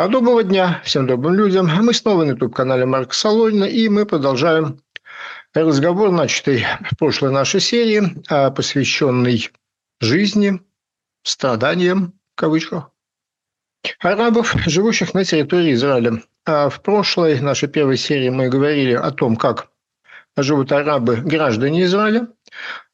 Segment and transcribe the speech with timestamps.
[0.00, 1.66] А доброго дня всем добрым людям.
[1.66, 4.80] Мы снова на YouTube-канале Марка Солонина, и мы продолжаем
[5.52, 9.50] разговор, начатый в прошлой нашей серии, а, посвященный
[10.00, 10.60] жизни,
[11.24, 12.92] страданиям, в кавычках,
[13.98, 16.22] арабов, живущих на территории Израиля.
[16.46, 19.68] А в прошлой нашей первой серии мы говорили о том, как
[20.36, 22.28] живут арабы, граждане Израиля.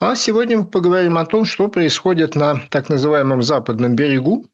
[0.01, 4.47] А сегодня мы поговорим о том, что происходит на так называемом западном берегу,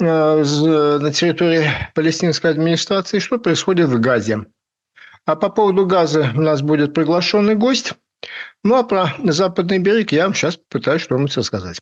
[0.00, 4.46] на территории палестинской администрации, что происходит в Газе.
[5.26, 7.92] А по поводу Газа у нас будет приглашенный гость.
[8.64, 11.78] Ну, а про западный берег я вам сейчас пытаюсь что-нибудь рассказать.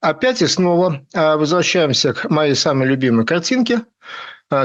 [0.00, 3.82] Опять и снова а, возвращаемся к моей самой любимой картинке,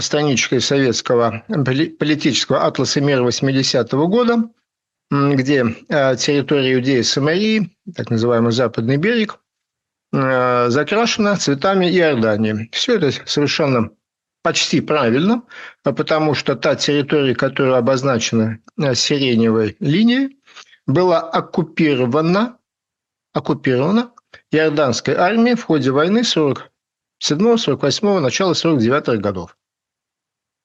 [0.02, 4.50] страничкой советского политического атласа мира 80-го года,
[5.12, 9.40] где а, территория Иудеи и Самарии, так называемый Западный берег,
[10.12, 12.70] закрашена цветами Иордании.
[12.72, 13.90] Все это совершенно
[14.44, 15.44] почти правильно,
[15.84, 18.60] потому что та территория, которая обозначена
[18.94, 20.38] сиреневой линией,
[20.88, 22.60] была оккупирована,
[23.34, 24.14] оккупирована
[24.52, 29.58] иорданской армии в ходе войны 47-48, начала 49-х годов.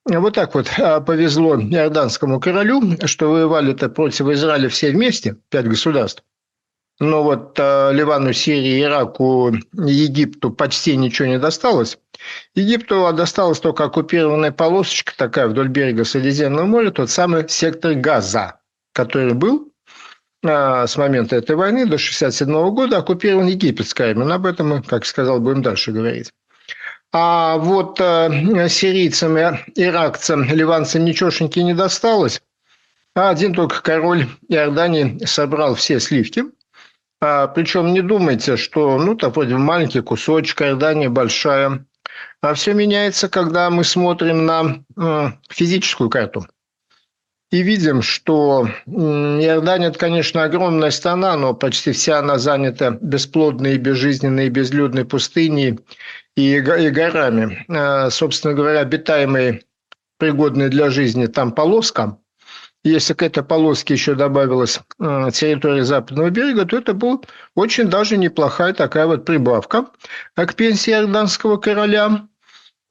[0.06, 6.24] Вот так вот а, повезло иорданскому королю, что воевали-то против Израиля все вместе, пять государств.
[7.00, 11.98] Но вот а, Ливану, Сирии, Ираку, Египту почти ничего не досталось.
[12.54, 18.60] Египту досталась только оккупированная полосочка такая вдоль берега Средиземного моря, тот самый сектор Газа,
[18.94, 19.70] который был
[20.42, 24.26] а, с момента этой войны до 1967 года оккупирован египетской армией.
[24.26, 26.32] Но об этом мы, как сказал, будем дальше говорить.
[27.12, 29.36] А вот э, сирийцам,
[29.75, 32.41] иракцам, ливанцам ничегошеньки не досталось.
[33.17, 36.44] А один только король Иордании собрал все сливки.
[37.20, 41.84] А, причем не думайте, что ну, так вроде маленький кусочек, Иордания большая.
[42.42, 46.46] А все меняется, когда мы смотрим на э, физическую карту
[47.51, 54.48] и видим, что Иордания– это, конечно, огромная страна, но почти вся она занята бесплодной, безжизненной,
[54.48, 55.80] безлюдной пустыней
[56.40, 57.64] и горами.
[57.68, 59.62] А, собственно говоря, обитаемые,
[60.18, 62.18] пригодные для жизни там полоска.
[62.83, 67.18] Если к этой полоске еще добавилась а, территория западного берега, то это была
[67.55, 69.86] очень даже неплохая такая вот прибавка
[70.34, 72.27] к пенсии иорданского короля.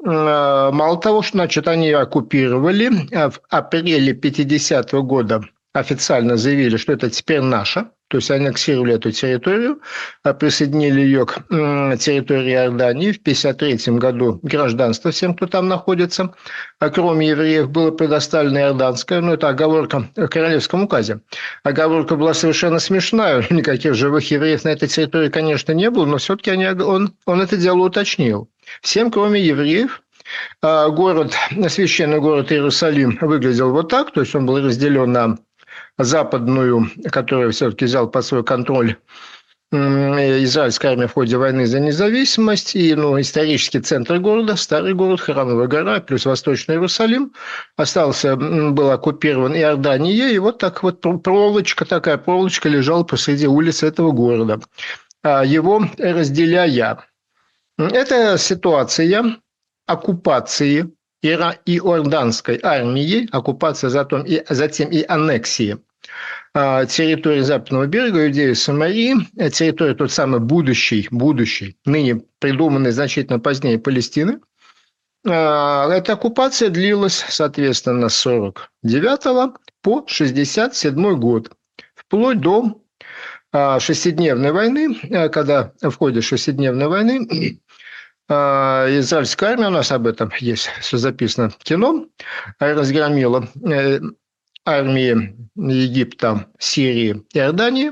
[0.02, 5.42] Э, мало того, что значит, они оккупировали, а в апреле 50 -го года
[5.74, 9.81] официально заявили, что это теперь наша, то есть аннексировали эту территорию,
[10.24, 13.12] а присоединили ее к территории Иордании.
[13.12, 16.34] В 1953 году гражданство всем, кто там находится,
[16.80, 21.22] а кроме евреев, было предоставлено иорданское, но это оговорка в Королевском указе.
[21.64, 26.52] Оговорка была совершенно смешная, никаких живых евреев на этой территории, конечно, не было, но все-таки
[26.52, 28.50] он, он это дело уточнил.
[28.81, 30.02] Всем, кроме евреев,
[30.62, 31.34] а, город,
[31.68, 35.38] священный город Иерусалим выглядел вот так, то есть он был разделен на
[36.00, 38.96] западную, которую все-таки взял под свой контроль
[39.72, 45.68] израильская армия в ходе войны за независимость, и ну, исторический центр города, старый город, Храмовая
[45.68, 47.34] гора, плюс Восточный Иерусалим,
[47.78, 54.12] остался, был оккупирован Иордания, и вот так вот проволочка, такая проволочка лежала посреди улицы этого
[54.12, 54.60] города,
[55.22, 57.06] а его разделяя.
[57.78, 59.38] Это ситуация
[59.86, 65.78] оккупации иорданской армией, оккупация затем и, затем и аннексии
[66.53, 69.16] территории западного берега, Иудеи Самарии,
[69.52, 74.40] территория тот самый будущий, будущий, ныне придуманный значительно позднее Палестины.
[75.28, 81.52] А, эта оккупация длилась, соответственно, с 49 по 67 год,
[81.96, 82.81] вплоть до
[83.52, 84.96] а, шестидневной войны,
[85.30, 87.59] когда в ходе шестидневной войны
[88.30, 92.06] а, израильская армия, у нас об этом есть все записано в кино,
[92.59, 94.00] разгромила э,
[94.69, 97.92] армии Египта, Сирии, Иордании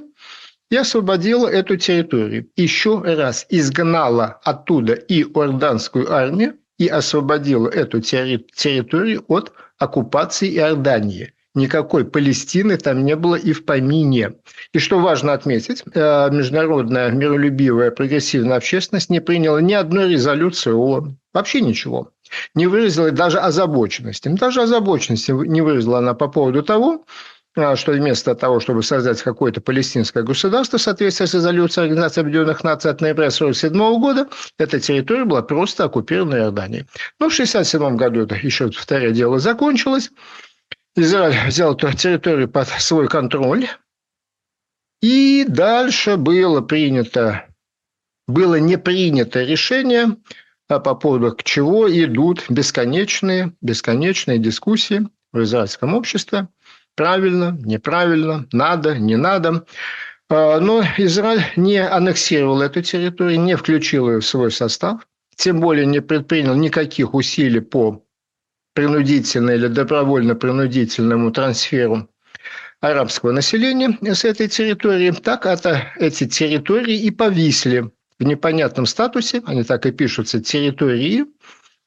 [0.69, 2.49] и освободила эту территорию.
[2.55, 12.05] Еще раз изгнала оттуда и иорданскую армию и освободила эту территорию от оккупации Иордании никакой
[12.05, 14.33] Палестины там не было и в помине.
[14.73, 21.17] И что важно отметить, э, международная миролюбивая прогрессивная общественность не приняла ни одной резолюции ООН.
[21.33, 22.11] Вообще ничего.
[22.55, 24.29] Не выразила даже озабоченности.
[24.29, 27.05] Даже озабоченности не выразила она по поводу того,
[27.55, 32.63] э, что вместо того, чтобы создать какое-то палестинское государство в соответствии с резолюцией Организации Объединенных
[32.63, 34.27] Наций от ноября 1947 года,
[34.57, 36.85] эта территория была просто оккупирована Иорданией.
[37.19, 40.11] Но в 1967 году это еще второе дело закончилось.
[40.95, 43.67] Израиль взял эту территорию под свой контроль,
[45.01, 47.45] и дальше было принято,
[48.27, 50.17] было не принято решение
[50.69, 56.47] а по поводу к чего идут бесконечные, бесконечные дискуссии в израильском обществе.
[56.95, 59.65] Правильно, неправильно, надо, не надо.
[60.29, 65.85] А, но Израиль не аннексировал эту территорию, не включил ее в свой состав, тем более
[65.85, 68.03] не предпринял никаких усилий по
[68.73, 72.09] принудительному или добровольно-принудительному трансферу
[72.81, 79.63] арабского населения с этой территории, так это эти территории и повисли в непонятном статусе, они
[79.63, 81.25] так и пишутся, территории,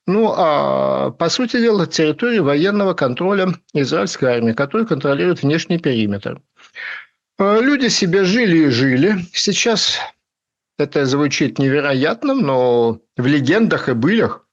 [0.06, 6.41] ну, а по сути дела, территории военного контроля израильской армии, которая контролирует внешний периметр.
[7.38, 9.17] А, люди себе жили и жили.
[9.32, 9.99] Сейчас
[10.79, 14.47] это звучит невероятным, но в легендах и былях,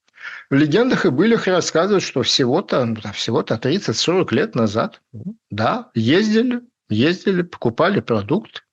[0.49, 5.01] в легендах и былях рассказывают, что всего-то всего-то 30-40 лет назад,
[5.49, 8.66] да, ездили, ездили, покупали продукт,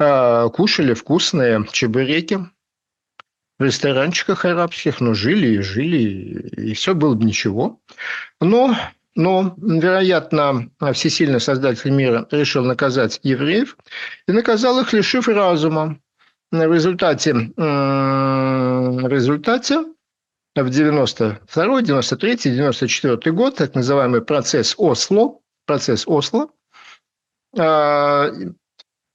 [0.00, 2.38] кушали вкусные чебуреки
[3.58, 5.98] в ресторанчиках арабских, но жили и жили,
[6.56, 7.78] и все было бы ничего.
[8.40, 8.74] Но,
[9.14, 13.76] но, вероятно, всесильный создатель мира решил наказать евреев
[14.26, 15.98] и наказал их, лишив разума.
[16.50, 19.84] В результате, в результате
[20.56, 26.48] в 92 93 94 год, так называемый процесс Осло, процесс Осло,
[27.56, 28.30] а,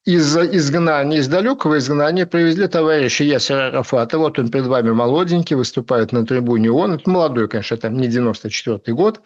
[0.06, 4.19] из изгнания, из далекого изгнания привезли товарища Ясера Арафата.
[4.19, 6.94] Вот он перед вами молоденький, выступает на трибуне ООН.
[6.94, 9.22] Это молодой, конечно, там не 94-й год.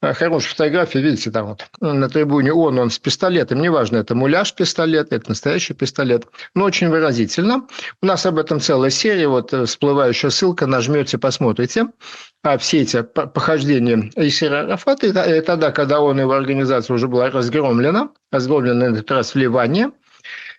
[0.00, 3.62] А, хорошая фотография, видите, там вот на трибуне ООН он с пистолетом.
[3.62, 6.26] Неважно, это муляж пистолет, это настоящий пистолет.
[6.56, 7.68] Но очень выразительно.
[8.02, 9.28] У нас об этом целая серия.
[9.28, 11.86] Вот э, всплывающая ссылка, нажмете, посмотрите.
[12.42, 18.10] А все эти похождения Ясера Арафата, и тогда, когда он его организация уже была разгромлена,
[18.32, 19.92] разгромлена на этот раз в Ливане–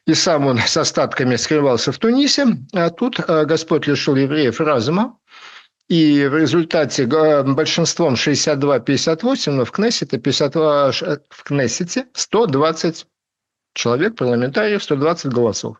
[0.06, 2.46] и сам он с остатками скрывался в Тунисе.
[2.74, 5.18] А тут э, Господь лишил евреев разума,
[5.88, 10.92] и в результате э, большинством 62-58, но в Кнессете, 52,
[11.30, 13.06] в Кнессете 120
[13.74, 15.78] человек, парламентариев, 120 голосов.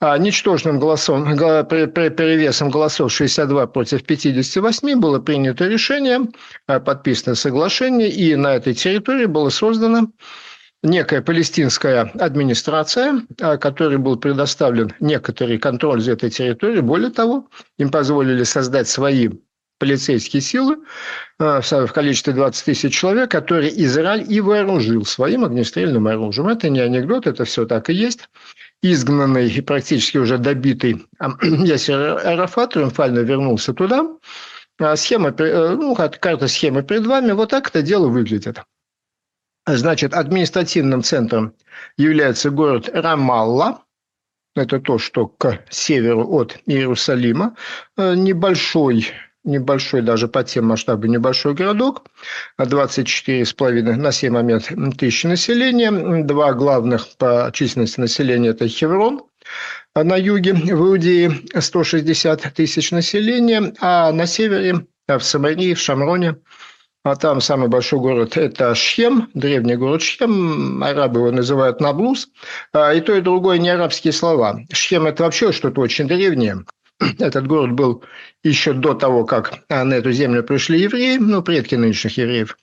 [0.00, 6.20] А ничтожным голосом, перевесом голосов 62 против 58 было принято решение,
[6.66, 10.08] э, подписано соглашение, и на этой территории было создано
[10.82, 16.80] некая палестинская администрация, а, которой был предоставлен некоторый контроль за этой территорией.
[16.80, 17.48] Более того,
[17.78, 19.28] им позволили создать свои
[19.78, 20.78] полицейские силы
[21.38, 26.48] а, в количестве 20 тысяч человек, которые Израиль и вооружил своим огнестрельным оружием.
[26.48, 28.28] Это не анекдот, это все так и есть.
[28.82, 31.06] Изгнанный и практически уже добитый
[31.42, 34.06] Ясер Арафат триумфально вернулся туда.
[34.78, 37.32] А схема, э, ну, карта схемы перед вами.
[37.32, 38.62] Вот так это дело выглядит.
[39.76, 41.54] Значит, административным центром
[41.96, 43.82] является город Рамалла.
[44.56, 47.54] Это то, что к северу от Иерусалима.
[47.96, 49.08] Э, небольшой,
[49.44, 52.06] небольшой даже по тем масштабам небольшой городок.
[52.60, 56.24] 24,5 на сей момент тысячи населения.
[56.24, 59.22] Два главных по численности населения– это Хеврон,
[59.94, 66.36] на юге в Иудее 160 тысяч населения, а на севере, в Самарии, в Шамроне–
[67.02, 72.28] а там самый большой город– это Шхем, древний город Шхем, арабы его называют Наблус.
[72.72, 74.60] А, и то, и другое не арабские слова.
[74.72, 76.64] Шхем– это вообще что-то очень древнее.
[77.18, 78.04] Этот город был
[78.44, 82.58] еще до того, как на эту землю пришли евреи, ну, предки нынешних евреев.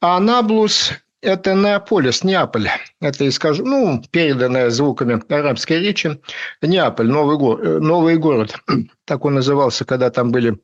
[0.00, 2.68] А Наблус– это Неаполис, Неаполь.
[3.00, 6.20] Это, скажу, ну, переданное звуками арабской речи.
[6.60, 8.56] Неаполь, новый, город, э, новый город.
[9.04, 10.58] Так он назывался, когда там были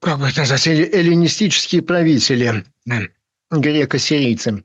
[0.00, 2.64] как бы это назвать, эллинистические правители,
[3.50, 4.64] греко-сирийцы.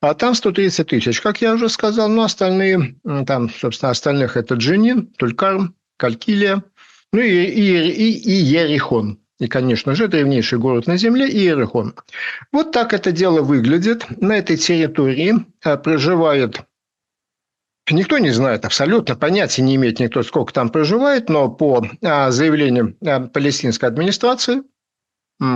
[0.00, 5.06] А там 130 тысяч, как я уже сказал, но остальные, там, собственно, остальных это Джинин,
[5.16, 6.64] Тулькарм, Калькилия,
[7.12, 9.18] ну и, и, и, и Ерихон.
[9.38, 11.94] И, конечно же, древнейший город на Земле– Иерихон.
[12.52, 14.06] Вот так это дело выглядит.
[14.20, 16.62] На этой территории а, проживает
[17.90, 22.96] Никто не знает абсолютно, понятия не имеет никто, сколько там проживает, но по а, заявлению
[23.04, 24.62] а, палестинской администрации,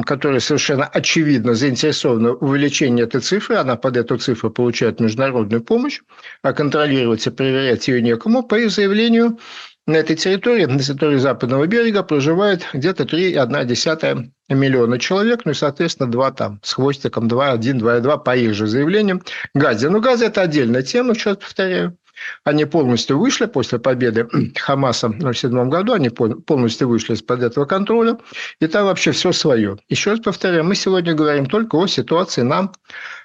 [0.05, 6.01] которая совершенно очевидно заинтересована в увеличении этой цифры, она под эту цифру получает международную помощь,
[6.43, 9.39] а контролировать и проверять ее некому, по ее заявлению,
[9.87, 16.11] на этой территории, на территории западного берега, проживает где-то 3,1 миллиона человек, ну и, соответственно,
[16.11, 19.23] два там с хвостиком, 2,1, 2,2 по их же заявлениям.
[19.55, 19.89] Газе.
[19.89, 21.97] Ну, газ– это отдельная тема, раз повторяю.
[22.45, 28.19] Они полностью вышли после победы Хамаса в 1907 году, они полностью вышли из-под этого контроля,
[28.61, 29.79] и там вообще все свое.
[29.89, 32.73] Еще раз повторяю, мы сегодня говорим только о ситуации на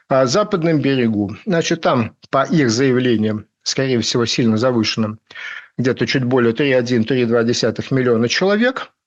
[0.10, 1.36] а, западном берегу.
[1.46, 5.20] Значит, там, по их заявлениям, скорее всего, сильно завышенным,
[5.77, 8.89] где-то чуть более 3,1-3,2 миллиона человек–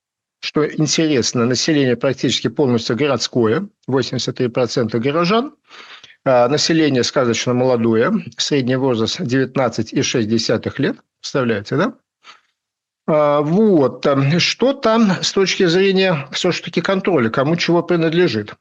[0.44, 5.54] что интересно, население практически полностью городское, 83% горожан,
[6.24, 11.94] население сказочно молодое, средний возраст 19,6 лет, представляете, да?
[13.06, 14.06] А, вот.
[14.38, 18.54] Что там с точки зрения все-таки контроля, кому чего принадлежит?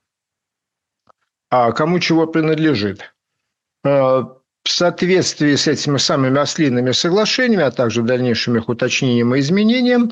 [1.49, 3.13] А кому чего принадлежит?
[3.85, 4.23] А,
[4.63, 10.11] в соответствии с этими самыми ослиными соглашениями, а также дальнейшими их уточнением и изменением,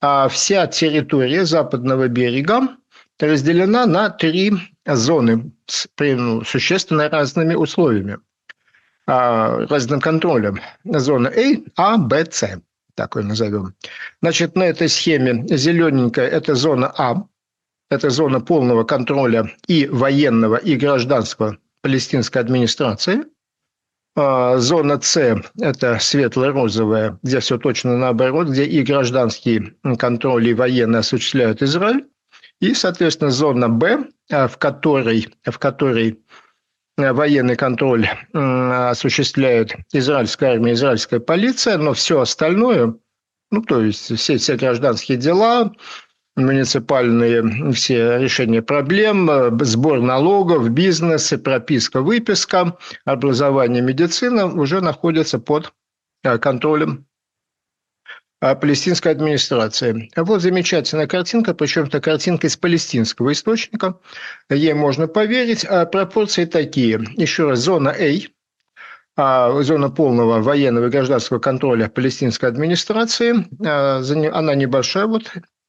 [0.00, 2.76] а вся территория западного берега
[3.20, 4.52] разделена на три
[4.86, 8.18] зоны с ну, существенно разными условиями,
[9.06, 10.60] а, разным контролем.
[10.84, 11.32] Зона
[11.76, 12.60] А, А, Б, С,
[12.94, 13.74] такой назовем.
[14.22, 17.24] Значит, на этой схеме зелененькая– это зона А,
[17.90, 23.24] это зона полного контроля и военного, и гражданского палестинской администрации–
[24.20, 25.16] а, зона С–
[25.60, 32.04] это светло-розовая, где все точно наоборот, где и гражданский контроль, и военные осуществляют Израиль.
[32.60, 36.20] И, соответственно, зона Б, а, в которой, в которой
[36.96, 42.94] а, военный контроль осуществляет израильская армия, израильская полиция, но все остальное,
[43.50, 45.72] ну, то есть все, все гражданские дела,
[46.38, 55.72] муниципальные все решения проблем, сбор налогов, бизнес, прописка, выписка, образование, медицина уже находятся под
[56.22, 57.06] э, контролем.
[57.06, 57.07] э,
[58.40, 60.10] палестинской администрации.
[60.16, 63.98] Вот замечательная картинка, причем это картинка из палестинского источника.
[64.48, 65.64] Ей можно поверить.
[65.64, 67.00] А пропорции такие.
[67.16, 67.94] Еще раз, зона
[69.16, 73.48] А, зона полного военного и гражданского контроля палестинской администрации.
[73.66, 74.00] А,
[74.32, 75.24] она небольшая, вот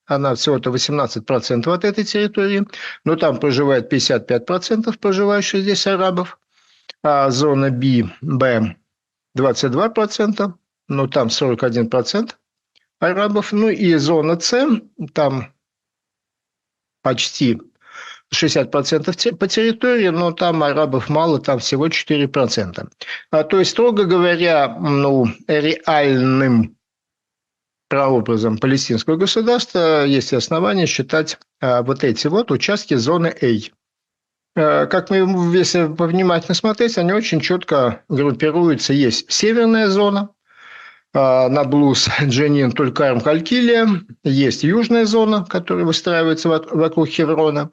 [0.05, 2.67] она всего-то 18% от этой территории,
[3.05, 6.39] но там проживает 55% проживающих здесь арабов,
[7.03, 8.75] а зона Б, Б
[9.38, 10.53] 22%,
[10.88, 12.31] но там 41%
[13.00, 14.68] арабов, ну и зона С,
[15.13, 15.53] там
[17.01, 17.60] почти
[18.34, 22.89] 60% по территории, но там арабов мало, там всего 4%.
[23.32, 26.75] А, то есть, строго говоря, ну, реальным
[27.88, 34.88] прообразом палестинского государства есть основания считать а, вот эти вот участки зоны А.
[34.88, 35.18] Как мы,
[35.56, 38.94] если повнимательно смотреть, они очень четко группируются.
[38.94, 40.29] Есть северная зона,
[41.13, 43.87] а, Наблус, Дженин, Тулькарм, Халькилия.
[44.23, 47.71] Есть южная зона, которая выстраивается вокруг Хеврона.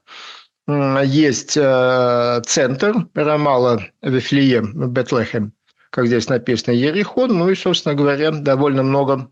[1.04, 5.52] Есть центр Рамала, Вифлеем, Бетлехем,
[5.90, 7.38] как здесь написано, Ерихон.
[7.38, 9.30] Ну и, собственно говоря, довольно много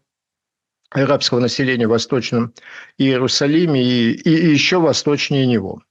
[0.94, 2.54] арабского населения в Восточном
[2.98, 5.82] Иерусалиме и, и еще восточнее него.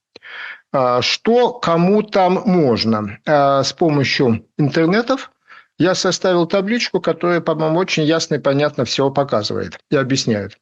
[0.71, 3.19] А, что кому там можно?
[3.25, 5.31] А, с помощью интернетов
[5.77, 10.57] я составил табличку, которая, по-моему, очень ясно и понятно все показывает и объясняет.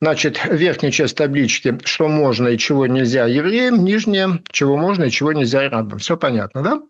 [0.00, 5.32] Значит, верхняя часть таблички, что можно и чего нельзя евреям, нижняя, чего можно и чего
[5.32, 5.98] нельзя арабам.
[5.98, 6.82] Все понятно, да?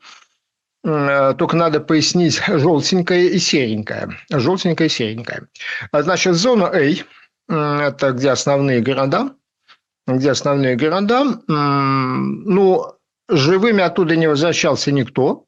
[0.83, 4.17] Э, только надо пояснить желтенькое и серенькое.
[4.31, 5.47] Желтенькое и серенькое.
[5.93, 9.35] А, значит, зона А– это где основные города.
[10.07, 11.41] Где основные города.
[11.47, 12.95] Ну,
[13.29, 15.45] живыми оттуда не возвращался никто.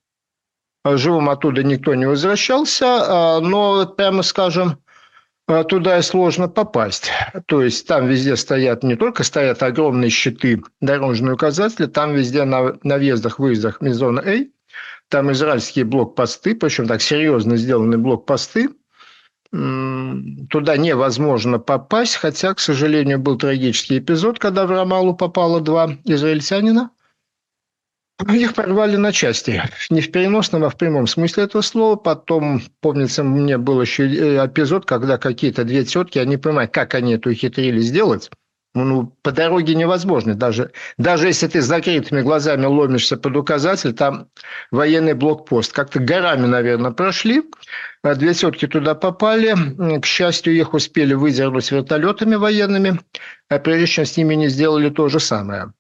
[0.85, 2.87] Живым оттуда никто не возвращался.
[2.87, 4.79] А, но, прямо скажем,
[5.69, 7.11] туда и сложно попасть.
[7.47, 12.77] То есть там везде стоят, не только стоят огромные щиты, дорожные указатели, там везде на,
[12.83, 14.47] на въездах, выездах из зоны А
[15.09, 18.71] там израильские блокпосты, причем так серьезно сделанные блокпосты.
[19.51, 26.91] Туда невозможно попасть, хотя, к сожалению, был трагический эпизод, когда в Рамалу попало два израильтянина.
[28.31, 29.63] Их порвали на части.
[29.91, 31.97] Не в переносном, а в прямом смысле этого слова.
[31.97, 37.31] Потом, помнится, мне был еще эпизод, когда какие-то две тетки, они понимают, как они это
[37.31, 38.31] ухитрили сделать
[38.75, 40.35] ну, ну, по дороге невозможно.
[40.35, 44.29] Даже, даже если ты с закрытыми глазами ломишься под указатель, там
[44.71, 45.73] военный блокпост.
[45.73, 47.43] Как-то горами, наверное, прошли.
[48.03, 49.55] А две тетки туда попали.
[50.01, 52.99] К счастью, их успели выдернуть вертолетами военными,
[53.49, 55.73] а прежде чем с ними не сделали то же самое.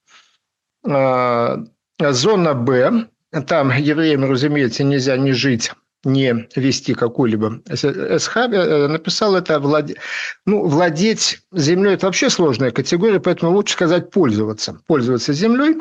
[2.10, 3.06] Зона Б.
[3.46, 5.72] Там евреям, разумеется, нельзя не жить,
[6.04, 9.96] не вести какую-либо СХ, э, написал это владе...
[10.46, 14.80] ну, владеть землей– это вообще сложная категория, поэтому лучше сказать пользоваться.
[14.86, 15.76] Пользоваться землей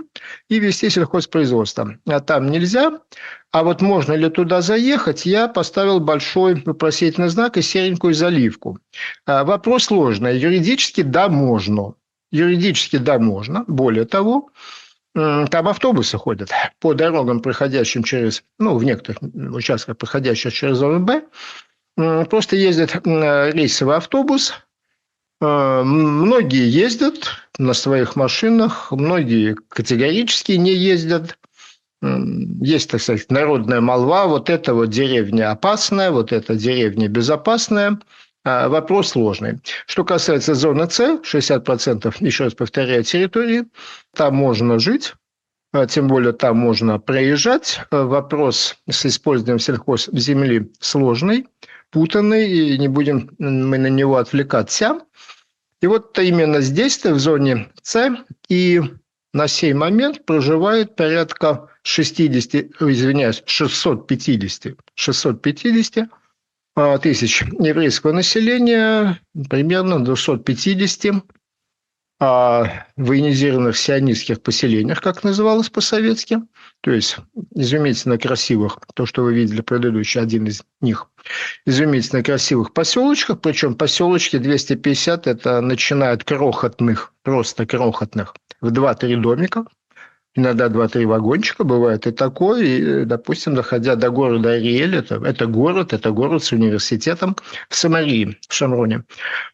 [0.47, 1.97] и вести сельхозпроизводство.
[2.07, 2.99] А там нельзя.
[3.51, 8.79] А вот можно ли туда заехать, я поставил большой вопросительный знак и серенькую заливку.
[9.25, 10.37] А, вопрос сложный.
[10.37, 11.95] Юридически– да, можно.
[12.31, 13.65] Юридически– да, можно.
[13.67, 14.51] Более того,
[15.13, 19.21] там автобусы ходят по дорогам, проходящим через, ну, в некоторых
[19.53, 21.23] участках, проходящих через зону Б.
[22.29, 24.53] Просто ездит рейсовый автобус.
[25.41, 31.37] Э, многие ездят на своих машинах, многие категорически не ездят.
[32.01, 37.99] Есть, так сказать, народная молва, вот эта вот деревня опасная, вот эта деревня безопасная.
[38.43, 39.59] А вопрос сложный.
[39.85, 43.65] Что касается зоны С, 60%, еще раз повторяю, территории,
[44.15, 45.13] там можно жить,
[45.73, 47.81] а тем более там можно проезжать.
[47.91, 51.47] Вопрос с использованием сельхозземли сложный,
[51.91, 55.01] путанный, и не будем мы на него отвлекаться.
[55.81, 58.09] И вот именно здесь, в зоне С,
[58.49, 58.81] и
[59.33, 66.20] на сей момент проживает порядка 60, извиняюсь, 650, 650 а,
[67.01, 71.23] тысяч еврейского населения, примерно 250
[72.23, 76.37] а, военизированных сионистских поселениях, как называлось по-советски,
[76.81, 77.17] то есть
[77.55, 81.09] изумительно красивых, то, что вы видели предыдущий, один из них,
[81.65, 89.65] изумительно красивых поселочках, причем поселочки 250– это начиная от крохотных, просто крохотных, в 2-3 домика–
[90.35, 92.63] иногда два-три вагончика, бывает и такое.
[92.63, 97.35] И, допустим, доходя до города Ариэль, это, это город, это город с университетом
[97.69, 99.03] в Самарии, в Шамроне.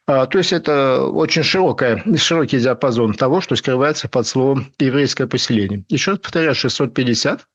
[0.05, 5.83] А, то есть это очень широкая, широкий диапазон того, что скрывается под словом еврейское поселение.
[5.89, 7.47] Еще раз повторяю, 650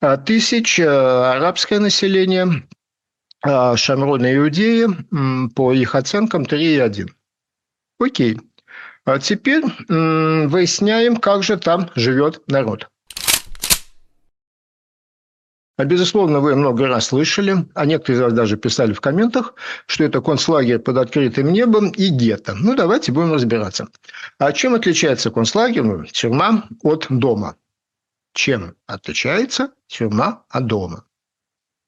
[0.00, 2.62] а, тысяч а, арабское население,
[3.42, 4.86] а, Шамрон и Иудеи,
[5.54, 7.08] по их оценкам 3,1.
[8.00, 8.38] Окей.
[9.08, 12.90] А теперь выясняем, как же там живет народ.
[15.78, 19.54] А безусловно, вы много раз слышали, а некоторые из вас даже писали в комментах,
[19.86, 22.54] что это концлагерь под открытым небом и гетто.
[22.54, 23.88] Ну, давайте будем разбираться.
[24.38, 27.56] А чем отличается концлагерь, ну, тюрьма от дома?
[28.34, 31.04] Чем отличается тюрьма от дома?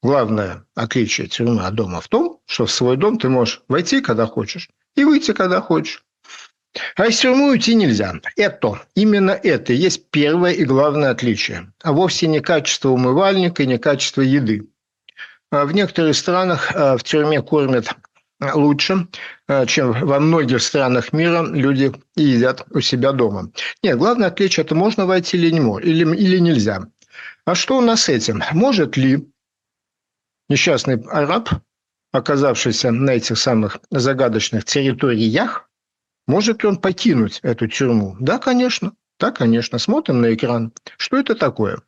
[0.02, 4.24] Главное отличие тюрьмы от дома в том, что в свой дом ты можешь войти, когда
[4.24, 6.02] хочешь, и выйти, когда хочешь.
[6.96, 8.14] А из тюрьмы уйти нельзя.
[8.36, 11.72] Это, именно это есть первое и главное отличие.
[11.82, 14.68] А вовсе не качество умывальника и не качество еды.
[15.50, 17.88] А в некоторых странах а, в тюрьме кормят
[18.40, 19.08] лучше,
[19.48, 23.50] а, чем во многих странах мира люди едят у себя дома.
[23.82, 26.86] Нет, главное отличие– это можно войти или, не, или, или нельзя.
[27.44, 28.42] А что у нас с этим?
[28.52, 29.28] Может ли
[30.48, 31.50] несчастный араб,
[32.12, 35.68] оказавшийся на этих самых загадочных территориях,
[36.26, 38.16] может ли он покинуть эту тюрьму?
[38.20, 38.92] Да, конечно.
[39.18, 39.78] Да, конечно.
[39.78, 40.72] Смотрим на экран.
[40.96, 41.82] Что это такое?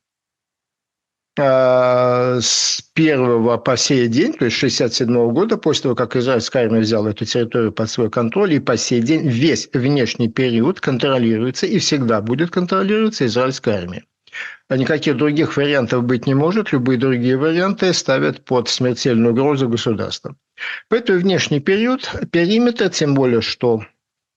[1.38, 6.80] А, с первого по сей день, то есть 67 года, после того, как израильская армия
[6.80, 11.78] взяла эту территорию под свой контроль, и по сей день весь внешний период контролируется и
[11.78, 14.04] всегда будет контролироваться израильской армией.
[14.68, 16.72] А никаких других вариантов быть не может.
[16.72, 20.36] Любые другие варианты ставят под смертельную угрозу государства.
[20.88, 23.82] Поэтому внешний период, периметр, тем более, что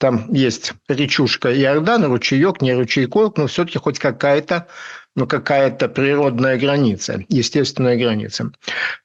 [0.05, 4.67] там есть речушка Иордан, ручеек, не ручейков, но все-таки хоть какая-то
[5.15, 8.51] ну, какая-то природная граница, естественная граница.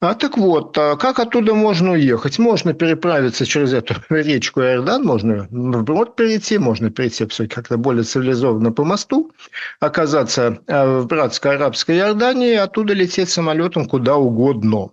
[0.00, 2.38] А так вот, а как оттуда можно уехать?
[2.38, 8.70] Можно переправиться через эту речку Иордан, можно вброд перейти, можно перейти все как-то более цивилизованно
[8.70, 9.32] по мосту,
[9.78, 14.90] оказаться а, в братской арабской Иордании, оттуда лететь самолетом куда угодно.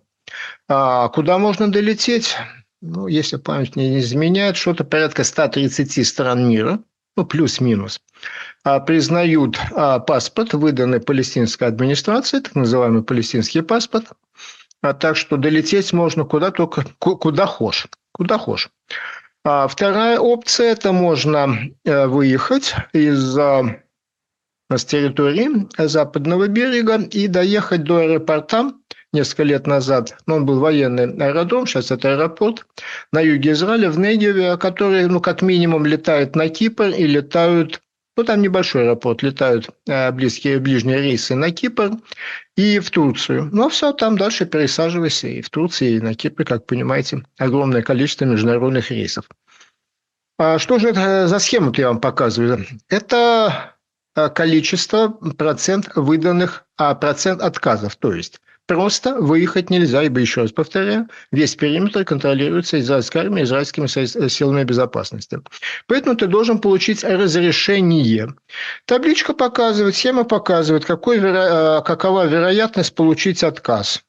[0.69, 2.37] А куда можно долететь?
[2.81, 6.79] Ну, если память не изменяет, что-то порядка 130 стран мира,
[7.15, 7.99] ну, плюс-минус,
[8.63, 14.11] а, признают а, паспорт, выданный палестинской администрацией, так называемый палестинский паспорт.
[14.81, 17.87] А так что долететь можно куда только, куда хочешь.
[18.11, 18.69] Куда хочешь.
[19.43, 23.37] Вторая опция– это можно э, выехать из
[24.69, 28.73] с территории западного берега и доехать до аэропорта
[29.13, 32.65] несколько лет назад, но он был военный аэродром, сейчас это аэропорт,
[33.11, 37.81] на юге Израиля, в Негеве, которые, ну, как минимум, летают на Кипр и летают,
[38.17, 41.91] ну, там небольшой аэропорт, летают э, близкие, ближние рейсы на Кипр
[42.55, 43.49] и в Турцию.
[43.51, 47.81] Ну, а все, там дальше пересаживайся и в Турции, и на Кипре, как понимаете, огромное
[47.81, 49.25] количество международных рейсов.
[50.39, 52.65] А что же это за схему я вам показываю?
[52.89, 53.75] Это
[54.15, 57.95] э, количество, процент выданных, а процент отказов.
[57.95, 63.87] То есть просто выехать нельзя, ибо, еще раз повторяю, весь периметр контролируется израильской армией, израильскими
[64.27, 65.39] силами безопасности.
[65.87, 68.35] Поэтому ты должен получить разрешение.
[68.85, 74.03] Табличка показывает, схема показывает, какой, э, какова вероятность получить отказ.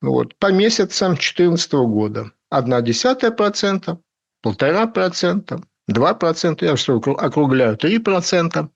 [0.00, 2.30] Вот, по месяцам 2014 года.
[2.50, 3.98] 0,1%,
[4.44, 8.68] 1,5%, 2%, я все округляю, 3%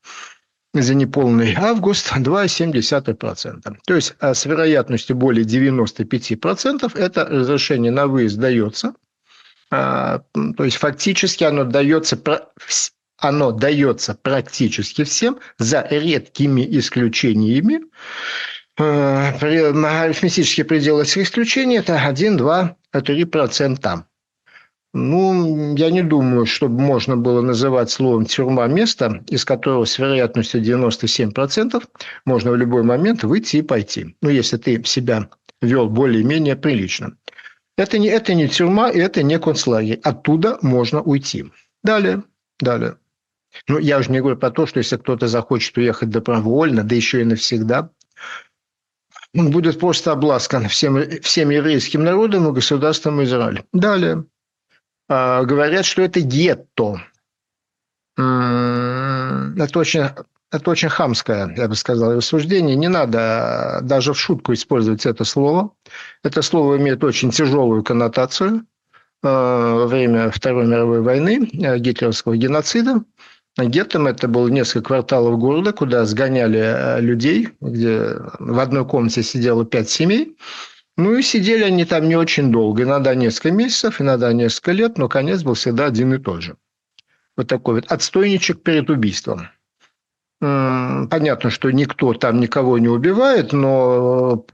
[0.75, 3.77] за неполный август 2,7%.
[3.87, 8.95] То есть а с вероятностью более 95% это разрешение на выезд дается.
[9.71, 10.23] А,
[10.57, 12.19] то есть фактически оно дается,
[13.19, 17.81] оно дается практически всем, за редкими исключениями.
[18.79, 24.05] А, арифметический предел этих исключений– это 1, 2, 3%.
[24.95, 30.63] Ну, я не думаю, чтобы можно было называть словом «тюрьма» место, из которого с вероятностью
[30.63, 31.83] 97%
[32.25, 34.17] можно в любой момент выйти и пойти.
[34.23, 35.29] Ну, если ты себя
[35.61, 37.17] вел более-менее прилично.
[37.77, 40.01] Это не, это не тюрьма, и это не концлагерь.
[40.03, 41.53] Оттуда можно уйти.
[41.83, 42.25] Далее,
[42.59, 42.97] далее.
[43.67, 47.21] Ну, я уже не говорю про то, что если кто-то захочет уехать добровольно, да еще
[47.21, 47.91] и навсегда,
[49.35, 53.65] он будет просто обласкан всем, всем еврейским народом и государством Израиль.
[53.73, 54.25] Далее.
[55.09, 57.03] А, говорят, что это гетто.
[58.17, 60.03] Это очень,
[60.51, 62.75] это очень хамское, я бы сказал, рассуждение.
[62.77, 65.71] Не надо даже в шутку использовать это слово.
[66.23, 68.67] Это слово имеет очень тяжелую коннотацию
[69.23, 73.05] а, во время Второй мировой войны, а, гитлеровского геноцида.
[73.57, 79.91] Геттом это было несколько кварталов города, куда сгоняли людей, где в одной комнате сидело пять
[79.91, 80.37] семей,
[80.99, 85.09] ну и сидели они там не очень долго, иногда несколько месяцев, иногда несколько лет, но
[85.09, 86.57] конец был всегда один и тот же.
[87.37, 89.49] Вот такой вот отстойничек перед убийством.
[90.41, 94.45] Понятно, что никто там никого не убивает, но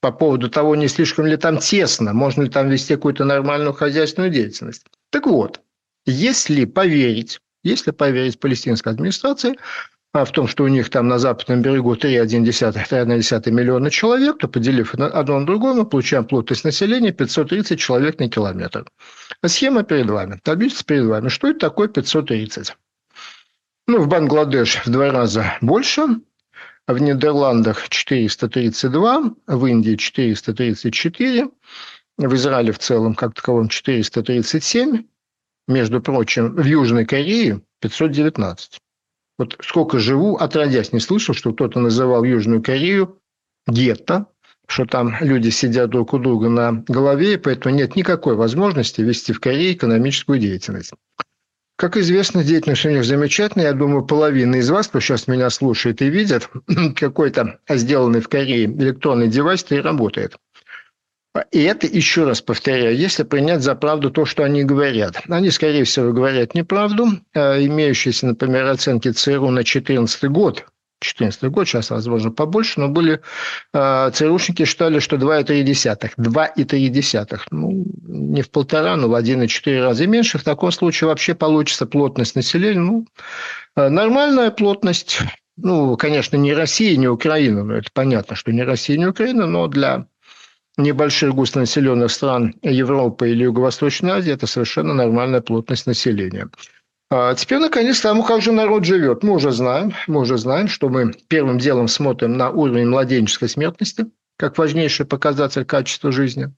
[0.00, 4.30] по поводу того, не слишком ли там тесно, можно ли там вести какую-то нормальную хозяйственную
[4.30, 4.84] деятельность.
[5.10, 5.62] Так вот,
[6.04, 9.56] если поверить, если поверить палестинской администрации,
[10.12, 14.94] а в том, что у них там на западном берегу 3,1 миллиона человек, то поделив
[14.94, 18.84] одно на другое, мы получаем плотность населения 530 человек на километр.
[19.44, 21.28] Схема перед вами, таблица перед вами.
[21.28, 22.76] Что это такое 530?
[23.86, 26.02] Ну, в Бангладеш в два раза больше,
[26.86, 31.48] в Нидерландах 432, в Индии 434,
[32.18, 35.04] в Израиле в целом как таковом 437,
[35.68, 38.78] между прочим, в Южной Корее 519.
[39.38, 43.18] Вот сколько живу, отродясь не слышал, что кто-то называл Южную Корею
[43.66, 44.26] гетто,
[44.66, 49.32] что там люди сидят друг у друга на голове, и поэтому нет никакой возможности вести
[49.32, 50.92] в Корее экономическую деятельность.
[51.76, 53.66] Как известно, деятельность у них замечательная.
[53.66, 56.48] Я думаю, половина из вас, кто сейчас меня слушает и видит,
[56.96, 60.36] какой-то сделанный в Корее электронный девайс-то и работает.
[61.50, 65.22] И это, еще раз повторяю, если принять за правду то, что они говорят.
[65.28, 67.08] Они, скорее всего, говорят неправду.
[67.34, 70.66] А имеющиеся, например, оценки ЦРУ на 2014 год,
[71.00, 73.20] 2014 год, сейчас, возможно, побольше, но были
[73.72, 76.12] э, ЦРУшники считали, что 2,3.
[76.18, 77.40] 2,3.
[77.50, 80.38] Ну, не в полтора, но в 1,4 раза меньше.
[80.38, 82.80] В таком случае вообще получится плотность населения.
[82.80, 83.06] Ну,
[83.76, 85.20] э, нормальная плотность.
[85.56, 89.66] Ну, конечно, не Россия, не Украина, но это понятно, что не Россия, не Украина, но
[89.66, 90.06] для
[90.76, 96.48] небольших густонаселенных стран Европы или Юго-Восточной Азии это совершенно нормальная плотность населения.
[97.10, 99.22] А теперь, наконец, тому, как же народ живет.
[99.22, 104.06] Мы уже знаем, мы уже знаем, что мы первым делом смотрим на уровень младенческой смертности,
[104.38, 106.50] как важнейший показатель качества жизни.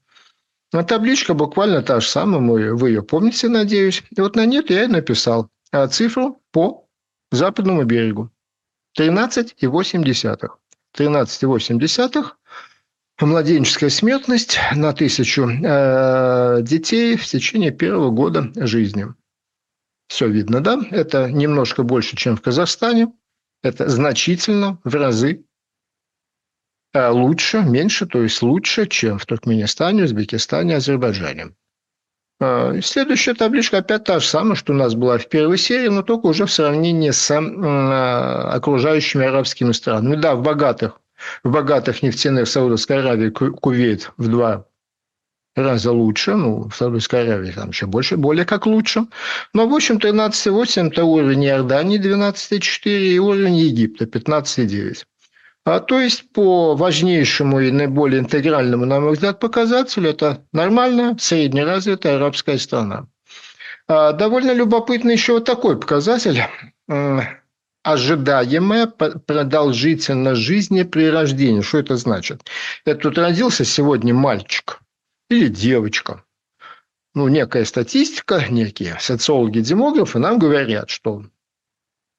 [0.71, 4.03] А табличка буквально та же самая, вы ее помните, надеюсь.
[4.15, 6.87] И вот на нет я и написал а цифру по
[7.31, 8.29] западному берегу.
[8.97, 10.49] 13,8.
[10.97, 12.33] 13,8
[13.21, 19.07] младенческая смертность на тысячу э, детей в течение первого года жизни.
[20.07, 20.79] Все видно, да?
[20.91, 23.13] Это немножко больше, чем в Казахстане.
[23.63, 25.45] Это значительно в разы
[26.93, 31.55] э, лучше, меньше, то есть лучше, чем в Туркменистане, Узбекистане, Азербайджане.
[32.41, 36.03] Э, следующая табличка опять та же самая, что у нас была в первой серии, но
[36.03, 40.17] только уже в сравнении с окружающими арабскими странами.
[40.17, 40.99] Да, в богатых
[41.43, 44.65] в богатых нефтяных Саудовской Аравии Кувейт в два
[45.55, 49.05] раза лучше, ну, в Саудовской Аравии там еще больше, более как лучше.
[49.53, 55.05] Но, в общем, 13,8– это уровень Иордании, 12,4 и уровень Египта, 15,9.
[55.67, 62.17] А, то есть, по важнейшему и наиболее интегральному, на мой взгляд, показателю, это нормальная, среднеразвитая
[62.17, 63.07] арабская страна.
[63.87, 66.43] А, довольно любопытный еще вот такой показатель.
[67.85, 71.61] Ожидаемая продолжительность жизни при рождении.
[71.61, 72.41] Что это значит?
[72.83, 74.79] Это тут родился сегодня мальчик
[75.29, 76.23] или девочка.
[77.13, 81.25] Ну, некая статистика, некие социологи-демографы нам говорят, что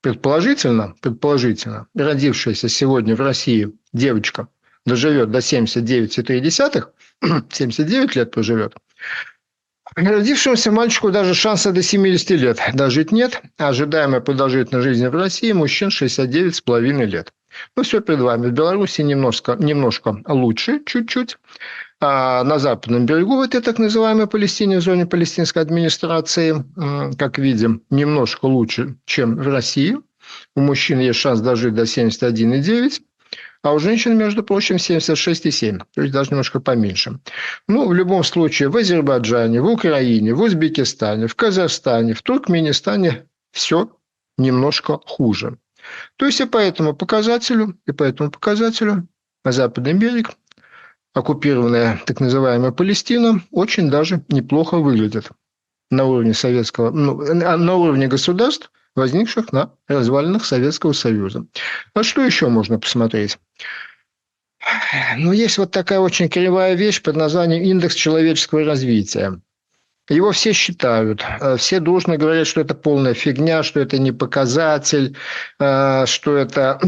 [0.03, 4.47] предположительно, предположительно, родившаяся сегодня в России девочка
[4.87, 6.85] доживет до 79,3,
[7.51, 8.77] 79 лет проживет,
[9.97, 13.41] Родившемуся мальчику даже шанса до 70 лет дожить нет.
[13.57, 17.33] Ожидаемая продолжительность жизни в России мужчин 69,5 лет.
[17.75, 18.49] Ну, все перед вами.
[18.49, 21.39] В Беларуси немножко, немножко лучше, чуть-чуть.
[21.99, 26.63] А на западном берегу, в этой так называемой Палестине, в зоне палестинской администрации,
[27.17, 29.97] как видим, немножко лучше, чем в России.
[30.55, 33.01] У мужчин есть шанс дожить до 71,9
[33.67, 37.19] а у женщин, между прочим, 76,7, то есть даже немножко поменьше.
[37.67, 43.91] Ну, в любом случае, в Азербайджане, в Украине, в Узбекистане, в Казахстане, в Туркменистане все
[44.39, 45.59] немножко хуже.
[46.17, 49.09] То есть и по этому показателю, и по этому показателю
[49.45, 50.31] Западный берег,
[51.13, 55.31] оккупированная так называемая Палестина, очень даже неплохо выглядит
[55.91, 61.47] на уровне советского, ну, на уровне государств, возникших на развалинах Советского Союза.
[61.95, 63.39] А что еще можно посмотреть?
[65.17, 69.41] Ну, есть вот такая очень кривая вещь под названием индекс человеческого развития.
[70.09, 75.17] Его все считают, э, все дружно говорят, что это полная фигня, что это не показатель,
[75.59, 76.79] э, что это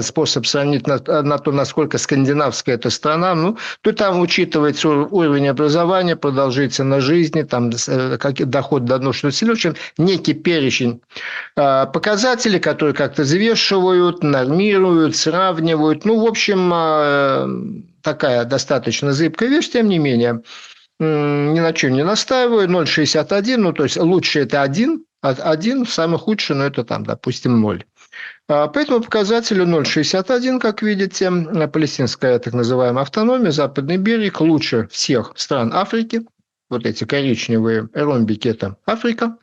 [0.02, 3.34] способ сравнить на, на то, насколько скандинавская эта страна.
[3.34, 9.30] Ну, то там учитывается уровень образования, продолжительность жизни, там, э, как, доход до одного, что
[9.30, 11.00] в общем, некий перечень
[11.54, 16.04] показателей, которые как-то взвешивают, нормируют, сравнивают.
[16.04, 20.42] Ну, в общем, такая достаточно зыбкая вещь, тем не менее–
[20.98, 26.56] ни на чем не настаиваю, 0,61, ну, то есть лучше это 1, 1, самый худший,
[26.56, 27.84] ну, это там, допустим, 0.
[28.48, 31.30] А, по этому показателю 0,61, как видите,
[31.72, 36.22] палестинская так называемая автономия, Западный берег лучше всех стран Африки.
[36.70, 39.36] Вот эти коричневые ромбики– это Африка.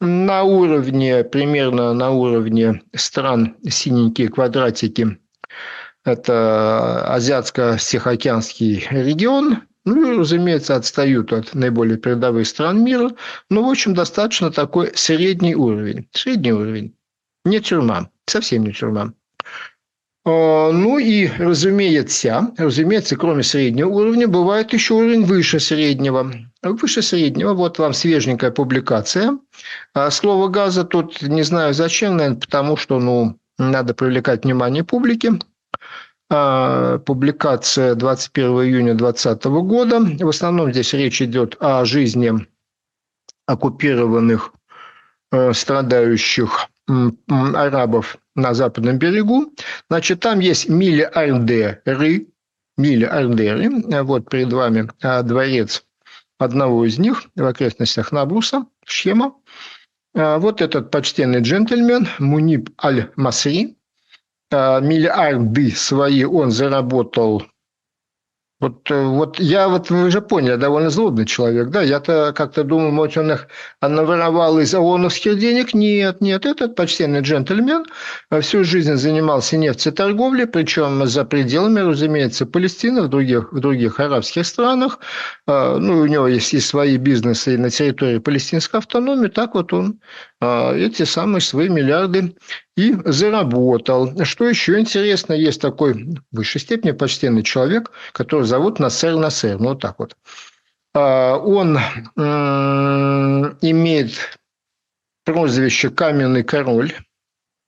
[0.00, 5.18] На уровне, примерно на уровне стран синенькие квадратики–
[6.04, 13.10] это Азиатско-Тихоокеанский регион, ну и, разумеется, отстают от наиболее передовых стран мира.
[13.50, 16.08] Но, в общем, достаточно такой средний уровень.
[16.12, 16.94] Средний уровень.
[17.44, 18.10] Не тюрьма.
[18.26, 19.12] Совсем не тюрьма.
[20.24, 26.30] А, ну и, разумеется, разумеется, кроме среднего уровня, бывает еще уровень выше среднего.
[26.62, 29.38] Выше среднего, вот вам свеженькая публикация.
[29.94, 35.32] А слово газа тут не знаю зачем, наверное, потому что ну, надо привлекать внимание публики.
[36.30, 40.00] А, публикация 21 июня 2020 года.
[40.00, 42.32] В основном здесь речь идет о жизни
[43.46, 44.52] оккупированных
[45.32, 46.68] э, страдающих
[47.28, 49.52] арабов на западном берегу.
[49.88, 52.26] Значит, там есть миллиардеры,
[52.76, 54.02] миллиардеры.
[54.02, 55.84] Вот перед вами а, дворец
[56.38, 59.34] одного из них в окрестностях Набруса, схема.
[60.14, 63.77] А, вот этот почтенный джентльмен Муниб Аль-Масри,
[64.52, 67.44] миллиарды свои он заработал
[68.60, 71.80] вот, э, вот я, вот вы уже поняли, довольно злобный человек, да?
[71.80, 73.46] Я-то как-то думал, может, он их
[73.80, 75.74] наворовал из ООНовских денег.
[75.74, 77.84] Нет, нет, этот почтенный джентльмен
[78.40, 84.98] всю жизнь занимался нефтеторговлей, причем за пределами, разумеется, Палестины, в других, в других арабских странах.
[85.46, 89.28] Ну, у него есть и свои бизнесы на территории палестинской автономии.
[89.28, 90.00] Так вот он
[90.40, 92.36] эти самые свои миллиарды
[92.76, 94.24] и заработал.
[94.24, 99.70] Что еще интересно, есть такой в высшей степени почтенный человек, который зовут Насер Насер, ну
[99.70, 100.16] вот так вот.
[100.94, 101.76] А, он
[103.62, 104.38] имеет
[105.24, 106.92] прозвище «Каменный король».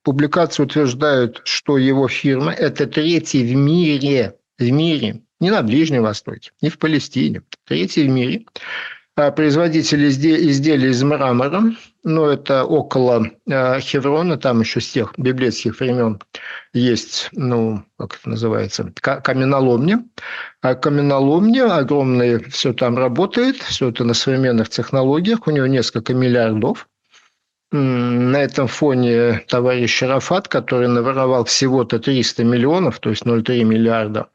[0.03, 6.51] Публикации утверждают, что его фирма– это третий в мире, в мире, не на Ближнем Востоке,
[6.61, 11.63] не в Палестине, третий в мире– а производитель изделий из мрамора,
[12.03, 16.19] ну, это около э, Хеврона, там еще с тех библейских времен
[16.73, 20.03] есть, ну, как это называется, каменоломня.
[20.61, 26.87] А каменоломня огромная, все там работает, все это на современных технологиях, у него несколько миллиардов.
[27.71, 34.27] На этом фоне товарищ Рафат, который наворовал всего-то 300 миллионов, то есть 0,3 миллиарда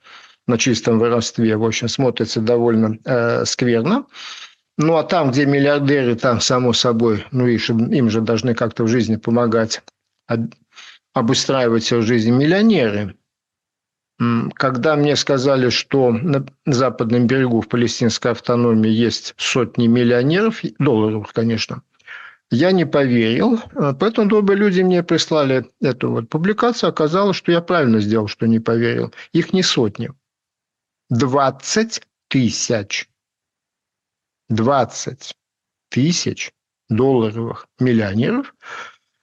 [0.47, 4.07] на чистом воровстве, в общем, смотрится довольно э, скверно.
[4.79, 9.17] Ну, а там, где миллиардеры, там, само собой, ну, им же должны как-то в жизни
[9.17, 9.83] помогать,
[11.15, 13.17] обустраивать свою жизнь миллионеры.
[14.55, 21.83] Когда мне сказали, что на западном берегу в палестинской автономии есть сотни миллионеров, долларов, конечно,
[22.51, 23.61] Я не поверил,
[23.99, 26.91] поэтому добрые люди мне прислали эту вот публикацию.
[26.91, 29.13] Оказалось, что я правильно сделал, что не поверил.
[29.33, 30.13] Их не сотни.
[31.11, 33.09] 20 тысяч.
[34.49, 35.35] 20
[35.91, 36.51] тысяч
[36.89, 38.55] долларовых миллионеров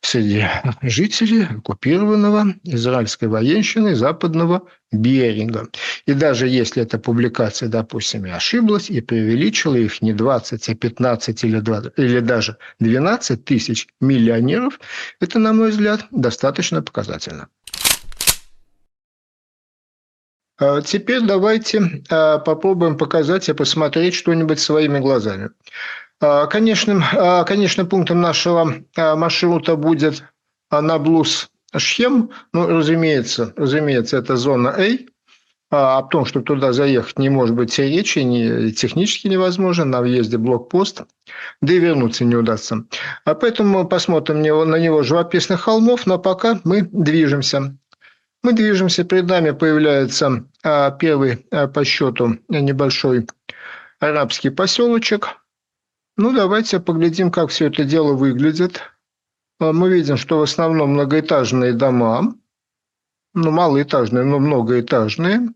[0.02, 0.46] среди
[0.82, 5.70] жителей оккупированного израильской военщины западного Беринга.
[6.06, 11.44] И даже если эта публикация, допустим, и ошиблась, и преувеличила их не 20, а 15
[11.46, 14.80] или, 20, или даже 12 тысяч миллионеров,
[15.20, 17.48] это, на мой взгляд, достаточно показательно.
[20.66, 25.50] А теперь давайте а, попробуем показать и посмотреть что-нибудь своими глазами.
[26.22, 27.04] А, конечным,
[27.46, 30.24] конечным пунктом нашего маршрута будет
[30.72, 32.30] Наблус Шхем.
[32.54, 34.98] Ну, разумеется, разумеется, это зона А.
[35.76, 40.38] О том, что туда заехать не может быть и речи, не, технически невозможно, на въезде
[40.38, 41.02] блокпост,
[41.64, 42.86] да и вернуться не удастся.
[43.26, 47.76] А поэтому мы посмотрим на него живописных холмов, но пока мы движемся.
[48.44, 53.26] Мы движемся, перед нами появляется а, первый а, по счету небольшой
[54.02, 55.38] арабский поселочек.
[56.18, 58.82] Ну, давайте поглядим, как все это дело выглядит.
[59.62, 62.36] А, мы видим, что в основном многоэтажные дома,
[63.34, 65.54] ну, малоэтажные, но многоэтажные.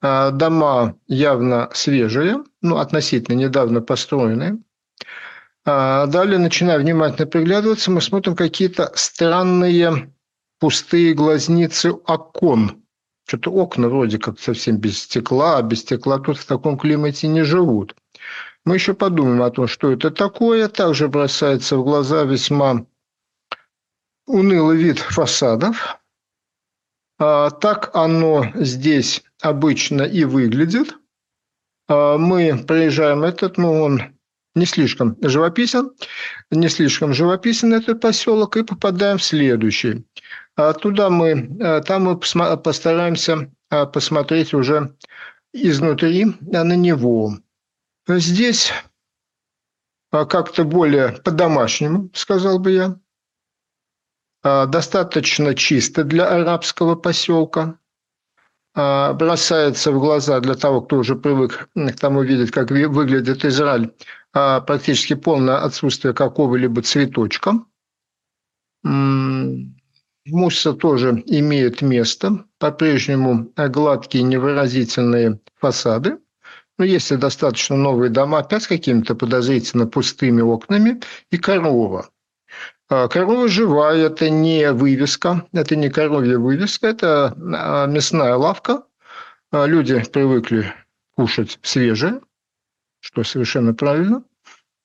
[0.00, 4.56] Дома явно свежие, ну, относительно недавно построенные.
[5.66, 10.10] Далее, начиная внимательно приглядываться, мы смотрим какие-то странные
[10.60, 12.84] пустые глазницы окон.
[13.26, 17.42] Что-то окна вроде как совсем без стекла, а без стекла тут в таком климате не
[17.42, 17.96] живут.
[18.64, 20.68] Мы еще подумаем о том, что это такое.
[20.68, 22.84] Также бросается в глаза весьма
[24.26, 25.98] унылый вид фасадов.
[27.18, 30.94] А, так оно здесь обычно и выглядит.
[31.88, 34.02] А, мы проезжаем этот, ну, он
[34.54, 35.92] не слишком живописен,
[36.50, 40.04] не слишком живописен этот поселок, и попадаем в следующий.
[40.56, 44.96] А туда мы, э, там мы постараемся э, посмотреть уже
[45.52, 47.34] изнутри на него.
[48.06, 48.72] Здесь
[50.10, 52.96] как-то более по-домашнему, сказал бы я.
[54.42, 57.78] Достаточно чисто для арабского поселка.
[58.74, 63.94] Бросается в глаза для того, кто уже привык к тому видеть, как выглядит Израиль,
[64.32, 67.60] практически полное отсутствие какого-либо цветочка.
[70.26, 76.18] Мусор тоже имеет место, по-прежнему гладкие невыразительные фасады.
[76.78, 82.10] Но если достаточно новые дома, опять с какими-то подозрительно пустыми окнами, и корова.
[82.88, 88.84] А корова живая, это не вывеска, это не коровья вывеска, это а, мясная лавка.
[89.52, 90.74] А люди привыкли
[91.16, 92.20] кушать свежее,
[93.00, 94.24] что совершенно правильно.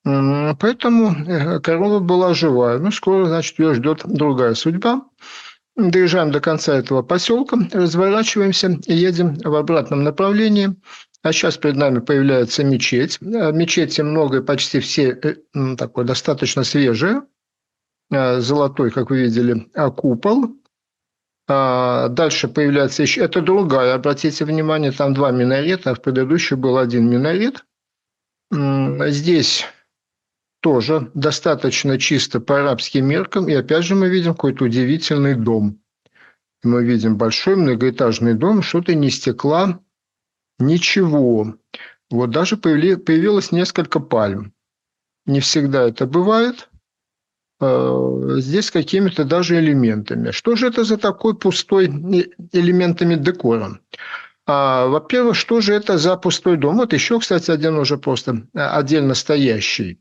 [0.06, 2.78] Поэтому э, корова была живая.
[2.78, 5.04] Ну, скоро, значит, ее ждет другая судьба.
[5.74, 10.76] Доезжаем до конца этого поселка, разворачиваемся и едем в обратном направлении.
[11.22, 13.18] А сейчас перед нами появляется мечеть.
[13.20, 17.22] Э, мечети много, почти все э, такой достаточно свежие.
[18.08, 19.66] Золотой, как вы видели,
[19.96, 20.56] купол.
[21.48, 23.22] А дальше появляется еще...
[23.22, 27.64] Это другая, обратите внимание, там два минарета, а в предыдущей был один минарет.
[28.52, 29.66] Здесь
[30.66, 33.48] тоже достаточно чисто по арабским меркам.
[33.48, 35.78] И опять же мы видим какой-то удивительный дом.
[36.64, 39.78] Мы видим большой многоэтажный дом, что-то не стекла,
[40.58, 41.54] ничего.
[42.10, 44.54] Вот даже появилось несколько пальм.
[45.24, 46.68] Не всегда это бывает.
[47.60, 50.32] А, здесь какими-то даже элементами.
[50.32, 53.78] Что же это за такой пустой элементами декора?
[54.48, 56.78] А, во-первых, что же это за пустой дом?
[56.78, 60.00] Вот еще, кстати, один уже просто а, отдельно стоящий.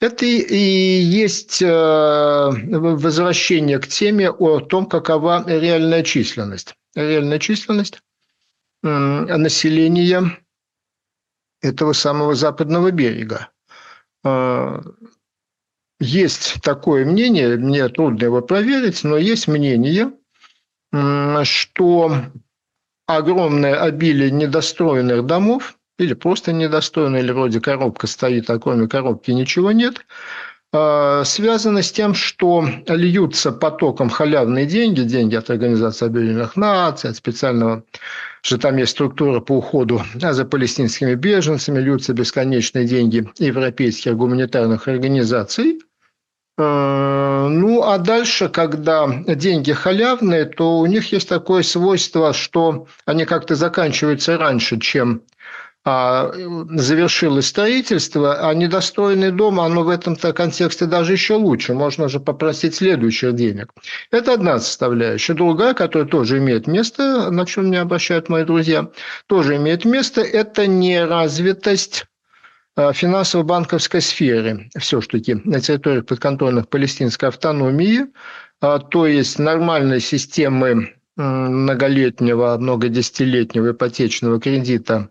[0.00, 6.74] Это и есть э, возвращение к теме о том, какова реальная численность.
[6.94, 8.00] Реальная численность
[8.82, 10.38] населения
[11.60, 13.50] этого самого западного берега.
[14.24, 14.80] Э,
[16.00, 20.12] есть такое мнение, мне трудно его проверить, но есть мнение,
[21.44, 22.10] что
[23.06, 29.72] огромное обилие недостроенных домов или просто недостойно, или вроде коробка стоит, а кроме коробки ничего
[29.72, 30.04] нет,
[30.72, 37.16] а, связано с тем, что льются потоком халявные деньги, деньги от Организации Объединенных Наций, от
[37.16, 37.82] специального,
[38.42, 45.80] что там есть структура по уходу за палестинскими беженцами, льются бесконечные деньги европейских гуманитарных организаций.
[46.56, 53.24] А, ну, а дальше, когда деньги халявные, то у них есть такое свойство, что они
[53.24, 55.22] как-то заканчиваются раньше, чем
[55.84, 61.72] завершилось строительство, а недостроенный дом, оно в этом-то контексте даже еще лучше.
[61.72, 63.72] Можно же попросить следующих денег.
[64.10, 65.32] Это одна составляющая.
[65.32, 68.90] Другая, которая тоже имеет место, на чем мне обращают мои друзья,
[69.26, 72.04] тоже имеет место, это неразвитость
[72.76, 78.06] а, финансово-банковской сферы все-таки на территории подконтрольных палестинской автономии,
[78.60, 85.10] а, то есть нормальной системы многолетнего, многодесятилетнего ипотечного кредита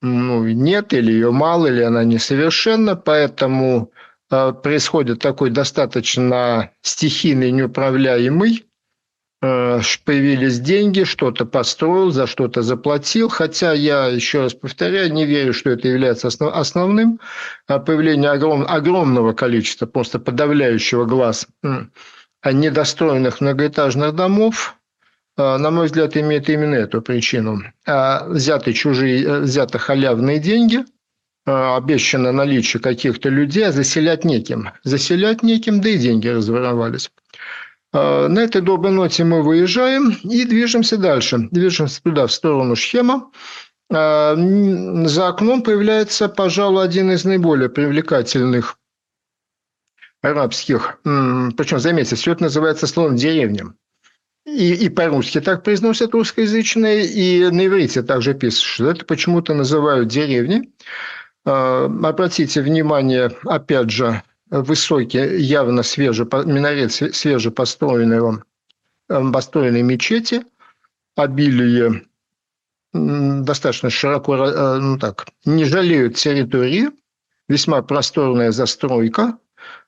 [0.00, 3.90] ну, нет, или ее мало, или она несовершенна, поэтому
[4.30, 8.64] э, происходит такой достаточно стихийный, неуправляемый,
[9.42, 15.52] э, появились деньги, что-то построил, за что-то заплатил, хотя я, еще раз повторяю, не верю,
[15.52, 17.20] что это является основ, основным.
[17.66, 21.48] А появление огром, огромного количества, просто подавляющего глаз
[22.44, 24.77] недостроенных многоэтажных домов– а,
[25.38, 27.62] на мой взгляд, имеет именно эту причину.
[27.86, 30.84] А, взяты чужие, э, взяты халявные деньги,
[31.46, 34.70] обещано наличие каких-то людей, а заселять неким.
[34.82, 37.10] Заселять неким, да и деньги разворовались.
[37.94, 41.48] На этой доброй ноте мы выезжаем и движемся дальше.
[41.50, 43.30] Движемся туда, в сторону Шхема.
[43.88, 48.76] За окном появляется, пожалуй, один из наиболее привлекательных
[50.20, 53.72] арабских, причем, заметьте, все это называется словом «деревня»
[54.56, 60.08] и, и по-русски так произносят русскоязычные, и на иврите также пишут, что это почему-то называют
[60.08, 60.70] деревни.
[61.44, 68.42] А, обратите внимание, опять же, высокий, явно свеже, минарет свежепостроенного
[69.08, 70.44] построенной мечети,
[71.16, 72.04] обилие
[72.92, 76.90] достаточно широко, э, ну так, не жалеют территории,
[77.48, 79.38] весьма просторная застройка,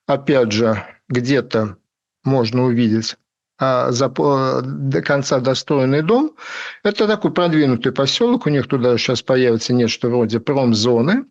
[0.06, 1.76] опять же, где-то
[2.24, 3.16] можно увидеть
[3.61, 6.34] до конца достроенный дом.
[6.82, 11.26] Это такой продвинутый поселок, у них туда сейчас появится нечто вроде промзоны.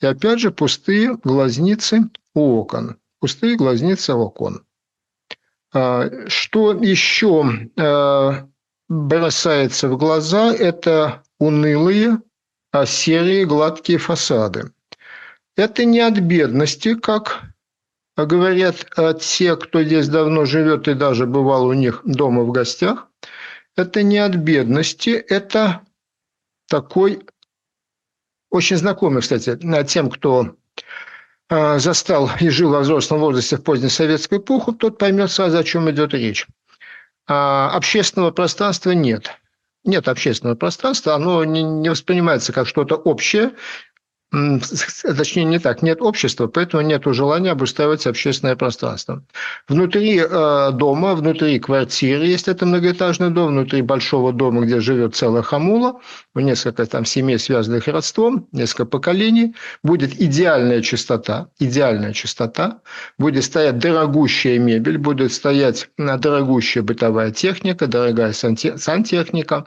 [0.00, 2.96] И опять же пустые глазницы у окон.
[3.20, 4.64] Пустые глазницы окон.
[5.72, 8.48] А, что еще а,
[8.88, 12.18] бросается в глаза, это унылые,
[12.84, 14.72] серые, гладкие фасады.
[15.56, 17.52] Это не от бедности, как а
[18.24, 23.08] говорят а те, кто здесь давно живет и даже бывал у них дома в гостях,
[23.76, 25.82] это не от бедности, это
[26.68, 27.22] такой
[28.50, 30.56] очень знакомый, кстати, тем, кто
[31.48, 35.64] а, застал и жил во взрослом возрасте в поздней советской эпоху, тот поймет сразу, о
[35.64, 36.46] чем идет речь.
[37.26, 39.36] А общественного пространства нет.
[39.84, 43.52] Нет общественного пространства, оно не воспринимается как что-то общее,
[44.30, 49.24] точнее не так, нет общества, поэтому нет желания обустраивать общественное пространство.
[49.68, 55.42] Внутри э, дома, внутри квартиры, если это многоэтажный дом, внутри большого дома, где живет целая
[55.42, 56.00] хамула,
[56.34, 62.80] несколько там семей, связанных родством, несколько поколений, будет идеальная чистота, идеальная чистота,
[63.18, 69.66] будет стоять дорогущая мебель, будет стоять дорогущая бытовая техника, дорогая сантехника,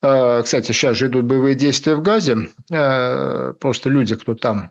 [0.00, 2.48] кстати, сейчас же идут боевые действия в Газе.
[2.72, 4.70] А, просто люди, кто там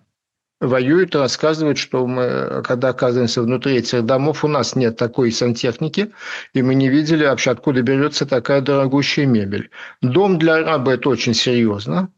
[0.59, 6.11] воюют, рассказывают, что мы, когда оказываемся внутри этих домов, у нас нет такой сантехники,
[6.53, 9.69] и мы не видели вообще, откуда берется такая дорогущая мебель.
[10.01, 12.11] Дом для араба– это очень серьезно.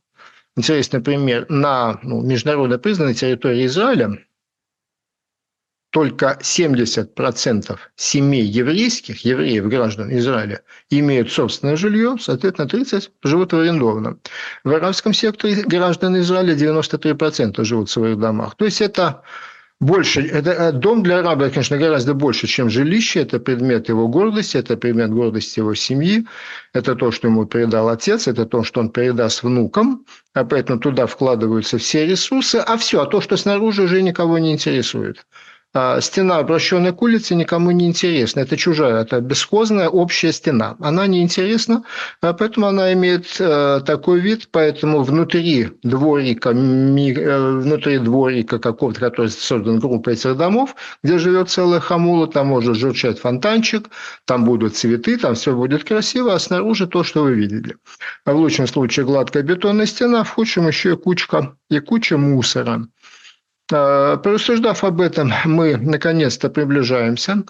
[0.57, 1.45] Интересный пример.
[1.49, 4.17] На ну, международно признанной территории Израиля
[5.91, 14.19] только 70% семей еврейских, евреев, граждан Израиля, имеют собственное жилье, соответственно, 30% живут в арендованном.
[14.63, 18.55] В арабском секторе граждан Израиля 93% живут в своих домах.
[18.55, 19.21] То есть это
[19.81, 23.21] больше, это, э, дом для араба, конечно, гораздо больше, чем жилище.
[23.21, 26.25] Это предмет его гордости, это предмет гордости его семьи.
[26.71, 30.05] Это то, что ему передал отец, это то, что он передаст внукам.
[30.33, 32.57] А поэтому туда вкладываются все ресурсы.
[32.57, 35.25] А все, а то, что снаружи, уже никого не интересует.
[35.73, 38.41] А, стена, обращенная к улице, никому не интересна.
[38.41, 40.75] Это чужая, это бесхозная общая стена.
[40.81, 41.85] Она не интересна,
[42.21, 49.29] а поэтому она имеет э, такой вид, поэтому внутри дворика, э, внутри дворика какого-то, который
[49.29, 53.89] создан группой этих домов, где живет целая хамула, там может журчать фонтанчик,
[54.25, 57.77] там будут цветы, там все будет красиво, а снаружи то, что вы видели.
[58.25, 62.87] А в лучшем случае гладкая бетонная стена, в худшем еще и кучка, и куча мусора.
[63.71, 67.43] Э, порассуждав об этом, мы наконец-то приближаемся.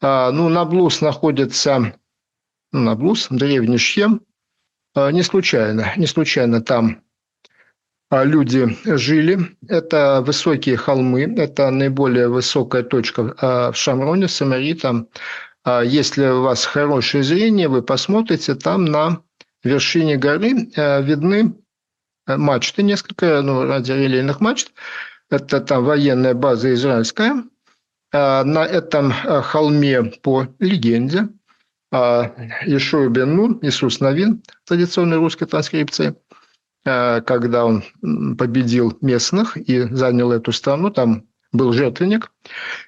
[0.00, 1.94] Э, ну, Наблус находится,
[2.72, 4.22] ну, Наблус, древний Шхем,
[4.96, 7.02] э, не случайно, не случайно там
[8.10, 9.56] люди жили.
[9.68, 14.74] Это высокие холмы, это наиболее высокая точка в Шамроне, Самари.
[14.74, 15.06] Там,
[15.84, 19.22] если у вас хорошее зрение, вы посмотрите, там на
[19.62, 21.54] вершине горы видны
[22.26, 24.72] мачты несколько, ну, ради релейных мачт.
[25.30, 27.44] Это там военная база израильская.
[28.12, 31.28] На этом холме по легенде
[31.92, 36.16] Ишуа бен Нун, Иисус Новин, традиционной русской транскрипции,
[36.84, 37.84] когда он
[38.36, 42.32] победил местных и занял эту страну, там был жертвенник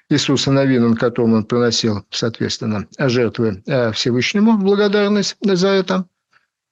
[0.09, 3.61] Иисуса Новина, которому он приносил, соответственно, жертвы
[3.93, 6.05] Всевышнему благодарность за это.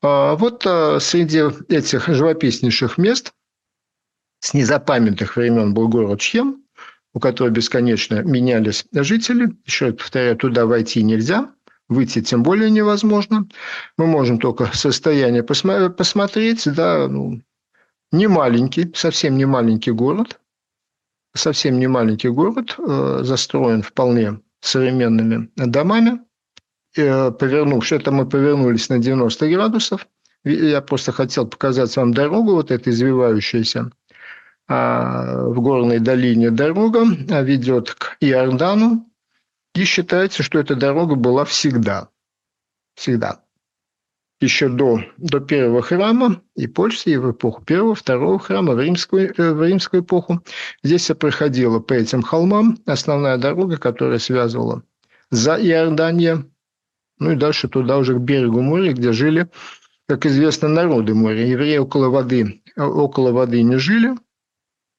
[0.02, 0.64] А вот
[1.02, 1.44] среди
[1.74, 3.34] этих живописнейших мест
[4.42, 6.64] с незапамятных времен был город Чьем,
[7.14, 9.52] у которого бесконечно менялись жители.
[9.66, 11.54] Еще раз повторяю, туда войти нельзя,
[11.88, 13.48] выйти тем более невозможно.
[13.98, 17.42] Мы можем только состояние посмотреть, да, ну,
[18.12, 20.40] не маленький, совсем не маленький город,
[21.36, 26.20] совсем не маленький город, э, застроен вполне современными домами.
[26.98, 30.08] Э, повернувшись, это мы повернулись на 90 градусов.
[30.44, 33.92] Я просто хотел показать вам дорогу, вот эта извивающаяся
[34.68, 39.08] в горной долине дорога а, ведет к Иордану.
[39.74, 42.10] И считается, что эта дорога была всегда.
[42.96, 43.42] Всегда
[44.42, 49.34] еще до, до первого храма и позже, и в эпоху первого, второго храма, в римскую,
[49.38, 50.42] э, в римскую эпоху.
[50.84, 54.84] Здесь проходила по этим холмам основная дорога, которая связывала
[55.30, 56.44] за Иордания,
[57.20, 59.48] ну и дальше туда уже к берегу моря, где жили,
[60.08, 61.46] как известно, народы моря.
[61.46, 64.16] Евреи около воды, около воды не жили,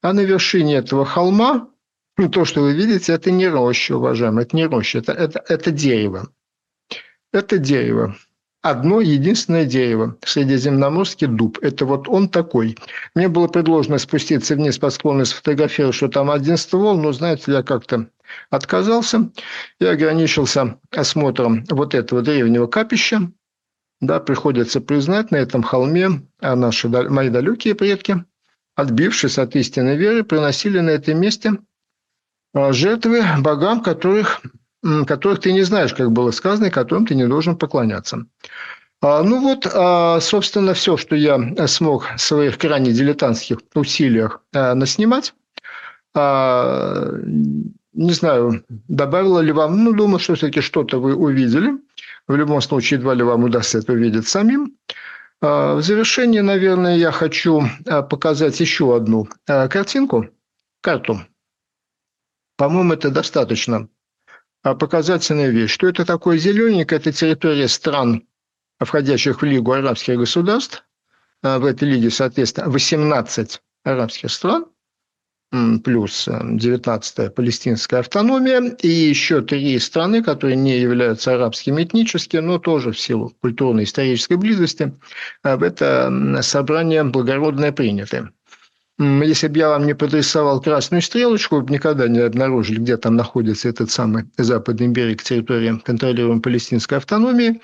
[0.03, 1.68] а на вершине этого холма,
[2.18, 5.70] ну, то, что вы видите, это не роща, уважаемые, это не роща, это, это, это
[5.70, 6.28] дерево.
[7.32, 8.14] Это дерево
[8.62, 11.59] одно единственное дерево– средиземноморский дуб.
[11.61, 12.78] Это вот он такой.
[13.14, 17.53] Мне было предложено спуститься вниз по склону и сфотографировать, что там один ствол, но, знаете,
[17.53, 18.09] я как-то
[18.50, 19.30] отказался
[19.80, 23.30] и ограничился осмотром вот этого древнего капища.
[24.00, 28.24] Да, приходится признать, на этом холме а наши, мои далекие предки,
[28.74, 31.52] отбившись от истинной веры, приносили на этом месте
[32.54, 34.40] а, жертвы богам, которых
[35.06, 38.26] которых ты не знаешь, как было сказано, и которым ты не должен поклоняться.
[39.00, 45.34] А, ну вот, а, собственно, все, что я смог в своих крайне дилетантских усилиях наснимать.
[46.14, 51.78] Не знаю, добавила ли вам, ну, думаю, что все-таки что-то вы увидели.
[52.26, 54.76] В любом случае, едва ли вам удастся это увидеть самим.
[55.43, 60.28] В завершение, наверное, я хочу показать еще одну картинку,
[60.80, 61.20] карту.
[62.57, 63.88] По-моему, это достаточно
[64.62, 65.72] а показательная вещь.
[65.72, 67.01] Что это такое зелененькое?
[67.01, 68.22] Это территория стран,
[68.78, 70.84] входящих в Лигу арабских государств.
[71.43, 74.66] А в этой лиге, соответственно, 18 арабских стран,
[75.84, 82.92] плюс 19-я палестинская автономия, и еще три страны, которые не являются арабскими этнически, но тоже
[82.92, 84.92] в силу культурной и исторической близости,
[85.44, 88.30] в это собрание благородное приняты.
[88.98, 93.16] Если бы я вам не подрисовал красную стрелочку, вы бы никогда не обнаружили, где там
[93.16, 97.61] находится этот самый западный берег территории контролируемой палестинской автономии.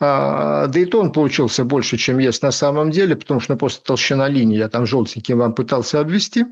[0.00, 3.84] А, да и то он получился больше, чем есть на самом деле, потому что просто
[3.84, 6.44] толщина линии я там желтеньким вам пытался обвести.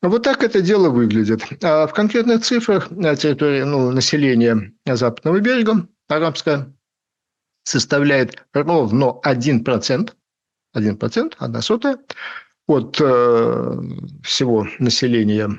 [0.00, 1.42] Вот так это дело выглядит.
[1.62, 6.72] А в конкретных цифрах территория ну, населения западного берега арабская
[7.64, 10.12] составляет ровно 1%,
[10.76, 11.98] 1%, одна сотая,
[12.66, 13.76] от э,
[14.22, 15.50] всего населения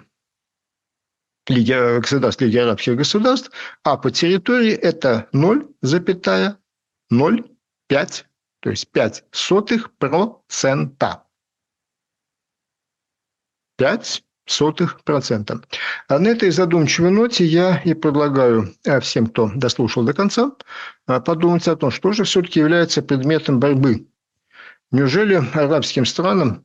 [1.48, 3.52] Лиги, государств Лиги арабских государств,
[3.84, 6.56] а по территории это 0,05,
[8.62, 11.24] то есть 5 сотых процента.
[13.78, 15.62] 5 сотых процента.
[16.08, 20.52] А на этой задумчивой ноте я и предлагаю э, всем, кто дослушал до конца,
[21.08, 24.08] э, подумать о том, что же все-таки является предметом борьбы.
[24.91, 26.64] Неужели арабским странам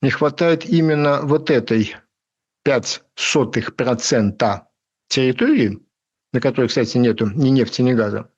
[0.00, 1.94] не хватает именно вот этой
[2.66, 4.60] 0,05%
[5.08, 5.78] территории,
[6.32, 8.31] на которой, кстати, нету ни нефти, ни газа,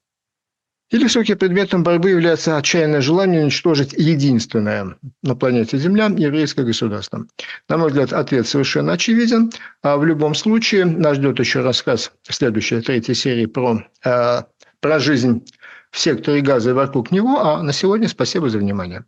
[0.90, 7.26] или все-таки предметом борьбы является отчаянное желание уничтожить единственное на планете Земля еврейское государство?
[7.68, 9.50] На мой взгляд, ответ совершенно очевиден.
[9.82, 14.42] А в любом случае, нас ждет еще рассказ следующей, третьей серии про, э,
[14.80, 15.44] про жизнь
[15.90, 17.40] в секторе газа и вокруг него.
[17.40, 19.04] А на сегодня спасибо за внимание.